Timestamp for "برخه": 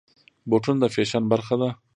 1.31-1.55